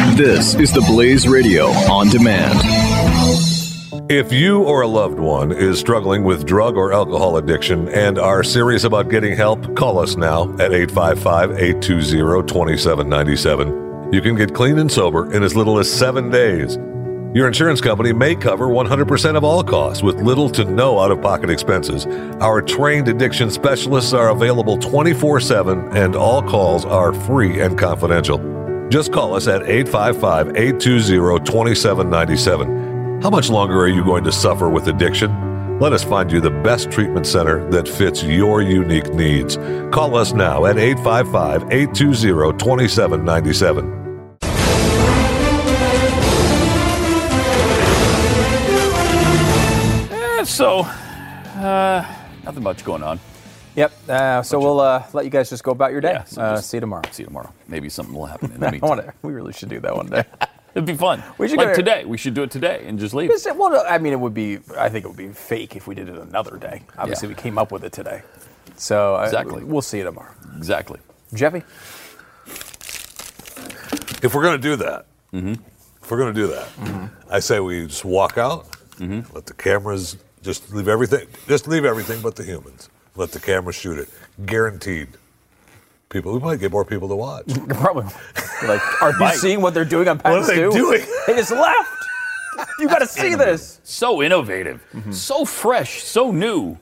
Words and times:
This 0.00 0.54
is 0.54 0.72
the 0.72 0.80
Blaze 0.88 1.28
Radio 1.28 1.66
on 1.66 2.08
demand. 2.08 2.58
If 4.10 4.32
you 4.32 4.62
or 4.62 4.80
a 4.80 4.86
loved 4.86 5.18
one 5.18 5.52
is 5.52 5.78
struggling 5.78 6.24
with 6.24 6.46
drug 6.46 6.76
or 6.76 6.92
alcohol 6.92 7.36
addiction 7.36 7.86
and 7.90 8.18
are 8.18 8.42
serious 8.42 8.84
about 8.84 9.10
getting 9.10 9.36
help, 9.36 9.76
call 9.76 9.98
us 9.98 10.16
now 10.16 10.52
at 10.54 10.72
855 10.72 11.52
820 11.52 12.46
2797. 12.46 14.12
You 14.12 14.22
can 14.22 14.36
get 14.36 14.54
clean 14.54 14.78
and 14.78 14.90
sober 14.90 15.30
in 15.34 15.42
as 15.42 15.54
little 15.54 15.78
as 15.78 15.92
seven 15.92 16.30
days. 16.30 16.76
Your 17.34 17.46
insurance 17.46 17.82
company 17.82 18.12
may 18.14 18.34
cover 18.34 18.68
100% 18.68 19.36
of 19.36 19.44
all 19.44 19.62
costs 19.62 20.02
with 20.02 20.16
little 20.22 20.48
to 20.50 20.64
no 20.64 20.98
out 20.98 21.10
of 21.10 21.20
pocket 21.20 21.50
expenses. 21.50 22.06
Our 22.40 22.62
trained 22.62 23.06
addiction 23.08 23.50
specialists 23.50 24.14
are 24.14 24.30
available 24.30 24.78
24 24.78 25.40
7 25.40 25.96
and 25.96 26.16
all 26.16 26.42
calls 26.42 26.86
are 26.86 27.12
free 27.12 27.60
and 27.60 27.78
confidential. 27.78 28.59
Just 28.90 29.12
call 29.12 29.36
us 29.36 29.46
at 29.46 29.62
855 29.62 30.56
820 30.56 31.44
2797. 31.44 33.22
How 33.22 33.30
much 33.30 33.48
longer 33.48 33.78
are 33.78 33.88
you 33.88 34.02
going 34.04 34.24
to 34.24 34.32
suffer 34.32 34.68
with 34.68 34.88
addiction? 34.88 35.78
Let 35.78 35.92
us 35.92 36.02
find 36.02 36.30
you 36.32 36.40
the 36.40 36.50
best 36.50 36.90
treatment 36.90 37.24
center 37.24 37.70
that 37.70 37.86
fits 37.86 38.24
your 38.24 38.62
unique 38.62 39.14
needs. 39.14 39.58
Call 39.92 40.16
us 40.16 40.32
now 40.32 40.66
at 40.66 40.76
855 40.76 41.70
820 41.70 42.58
2797. 42.58 44.00
Eh, 50.10 50.44
so, 50.44 50.80
uh, 50.80 52.04
nothing 52.42 52.64
much 52.64 52.84
going 52.84 53.04
on. 53.04 53.20
Yep. 53.76 53.92
Uh, 54.08 54.42
so 54.42 54.58
we'll 54.58 54.80
uh, 54.80 55.04
let 55.12 55.24
you 55.24 55.30
guys 55.30 55.48
just 55.50 55.62
go 55.62 55.70
about 55.70 55.92
your 55.92 56.00
day. 56.00 56.12
Yeah, 56.12 56.24
so 56.24 56.42
uh, 56.42 56.60
see 56.60 56.76
you 56.76 56.80
tomorrow. 56.80 57.02
See 57.12 57.22
you 57.22 57.26
tomorrow. 57.28 57.52
Maybe 57.68 57.88
something 57.88 58.14
will 58.14 58.26
happen 58.26 58.52
in 58.52 58.60
the 58.60 58.66
I 58.68 58.70
meantime. 58.72 58.88
wanna, 58.88 59.14
we 59.22 59.32
really 59.32 59.52
should 59.52 59.68
do 59.68 59.80
that 59.80 59.94
one 59.96 60.06
day. 60.08 60.24
It'd 60.74 60.86
be 60.86 60.94
fun. 60.94 61.22
We 61.38 61.48
should 61.48 61.58
like 61.58 61.68
go 61.68 61.74
today. 61.74 62.04
We 62.04 62.16
should 62.16 62.34
do 62.34 62.42
it 62.44 62.50
today 62.50 62.84
and 62.86 62.98
just 62.98 63.12
leave. 63.14 63.30
It- 63.30 63.56
well, 63.56 63.84
I 63.88 63.98
mean, 63.98 64.12
it 64.12 64.20
would 64.20 64.34
be. 64.34 64.58
I 64.78 64.88
think 64.88 65.04
it 65.04 65.08
would 65.08 65.16
be 65.16 65.28
fake 65.28 65.74
if 65.74 65.86
we 65.88 65.94
did 65.96 66.08
it 66.08 66.16
another 66.16 66.56
day. 66.58 66.82
Obviously, 66.96 67.28
Yeah. 67.28 67.34
we 67.34 67.42
came 67.42 67.58
up 67.58 67.72
with 67.72 67.82
it 67.84 67.92
today. 67.92 68.22
So 68.76 69.16
uh, 69.16 69.24
Exactly. 69.24 69.64
we'll 69.64 69.82
see 69.82 69.98
you 69.98 70.04
tomorrow. 70.04 70.32
Exactly. 70.56 71.00
Jeffy. 71.34 71.62
If 74.22 74.34
we're 74.34 74.42
going 74.42 74.60
to 74.60 74.62
do 74.62 74.76
that, 74.76 75.06
if 75.32 76.10
we're 76.10 76.18
going 76.18 76.34
to 76.34 76.40
do 76.40 76.46
that, 76.48 77.10
I 77.30 77.40
say 77.40 77.58
we 77.60 77.86
just 77.86 78.04
walk 78.04 78.36
out, 78.38 78.66
let 78.98 79.46
the 79.46 79.54
cameras 79.54 80.18
just 80.42 80.72
leave 80.72 80.88
everything, 80.88 81.26
just 81.48 81.66
leave 81.66 81.84
everything 81.84 82.20
but 82.22 82.36
the 82.36 82.44
humans. 82.44 82.88
Let 83.16 83.32
the 83.32 83.40
cameras 83.40 83.76
shoot 83.76 83.98
it. 83.98 84.08
Guaranteed. 84.46 85.08
People, 86.08 86.32
we 86.32 86.40
might 86.40 86.58
get 86.58 86.72
more 86.72 86.84
people 86.84 87.08
to 87.08 87.14
watch. 87.16 87.44
Probably. 87.68 88.04
Like, 88.66 89.02
are 89.02 89.12
you 89.18 89.36
seeing 89.36 89.60
what 89.60 89.74
they're 89.74 89.84
doing 89.84 90.08
on 90.08 90.18
What 90.18 90.32
are 90.32 90.46
they 90.46 90.56
2? 90.56 90.70
doing? 90.72 91.00
They 91.26 91.34
just 91.34 91.52
left. 91.52 91.88
You 92.80 92.88
got 92.88 92.98
to 92.98 93.06
see 93.06 93.34
this. 93.36 93.80
So 93.84 94.20
innovative, 94.22 94.84
so 95.12 95.44
fresh, 95.44 96.02
so 96.02 96.30
new. 96.30 96.76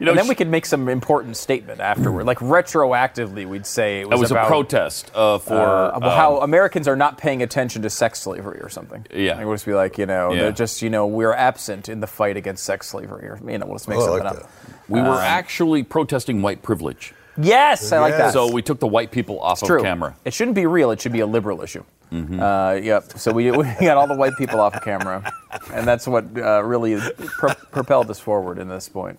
You 0.00 0.04
know, 0.06 0.10
And 0.12 0.18
then 0.18 0.26
sh- 0.26 0.28
we 0.28 0.34
could 0.36 0.48
make 0.48 0.64
some 0.66 0.88
important 0.88 1.36
statement 1.36 1.80
afterward, 1.80 2.24
like 2.24 2.38
retroactively. 2.38 3.46
We'd 3.48 3.66
say 3.66 4.00
it 4.02 4.08
was, 4.08 4.18
It 4.18 4.20
was 4.20 4.30
about, 4.30 4.44
a 4.44 4.48
protest 4.48 5.10
uh, 5.14 5.38
for 5.38 5.54
uh, 5.54 5.98
well, 5.98 6.16
how 6.16 6.36
um, 6.38 6.42
Americans 6.44 6.86
are 6.86 6.94
not 6.94 7.18
paying 7.18 7.42
attention 7.42 7.82
to 7.82 7.90
sex 7.90 8.20
slavery 8.20 8.60
or 8.60 8.68
something. 8.68 9.04
Yeah. 9.12 9.36
Like, 9.36 9.46
we'll 9.46 9.54
just 9.54 9.66
be 9.66 9.74
like, 9.74 9.98
you 9.98 10.06
know, 10.06 10.32
Yeah. 10.32 10.42
they're 10.42 10.52
just, 10.52 10.82
you 10.82 10.90
know, 10.90 11.06
we're 11.06 11.32
absent 11.32 11.88
in 11.88 11.98
the 12.00 12.06
fight 12.06 12.36
against 12.36 12.62
sex 12.64 12.86
slavery, 12.88 13.26
or 13.28 13.40
you 13.50 13.58
know, 13.58 13.66
we'll 13.66 13.74
just 13.76 13.88
make 13.88 13.98
Oh, 13.98 14.02
I 14.02 14.06
something 14.20 14.24
like 14.24 14.36
up. 14.44 14.50
We 14.88 15.00
Um, 15.00 15.06
were 15.06 15.20
actually 15.20 15.82
protesting 15.82 16.42
white 16.42 16.62
privilege. 16.62 17.14
Yes, 17.40 17.92
I 17.92 18.00
like 18.00 18.16
that. 18.16 18.32
So 18.32 18.50
we 18.52 18.62
took 18.62 18.80
the 18.80 18.86
white 18.88 19.10
people 19.12 19.40
off 19.40 19.62
True. 19.62 19.76
of 19.78 19.82
camera. 19.84 20.16
It 20.24 20.34
shouldn't 20.34 20.56
be 20.56 20.66
real. 20.66 20.90
It 20.90 21.00
should 21.00 21.12
be 21.12 21.20
a 21.20 21.26
liberal 21.26 21.62
issue. 21.62 21.84
Mm-hmm. 22.12 22.40
Uh, 22.40 22.72
yep. 22.72 23.12
So 23.16 23.32
we, 23.32 23.50
we 23.52 23.64
got 23.80 23.96
all 23.96 24.06
the 24.08 24.16
white 24.16 24.36
people 24.38 24.58
off 24.60 24.74
of 24.74 24.82
camera, 24.82 25.30
and 25.72 25.86
that's 25.86 26.08
what 26.08 26.24
uh, 26.36 26.62
really 26.64 26.98
pro- 27.38 27.54
propelled 27.70 28.10
us 28.10 28.18
forward 28.18 28.58
in 28.58 28.68
this 28.68 28.88
point. 28.88 29.18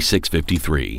4653. 0.00 0.98